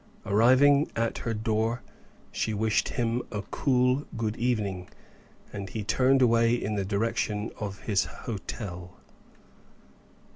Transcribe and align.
Arriving 0.25 0.89
at 0.95 1.19
her 1.19 1.29
own 1.29 1.43
door, 1.43 1.83
she 2.31 2.55
wished 2.55 2.89
him 2.89 3.21
a 3.31 3.43
cool 3.51 4.07
good 4.17 4.35
evening, 4.35 4.89
and 5.53 5.69
he 5.69 5.83
turned 5.83 6.23
away 6.23 6.55
in 6.55 6.73
the 6.73 6.83
direction 6.83 7.51
of 7.59 7.81
his 7.81 8.05
hotel. 8.05 8.97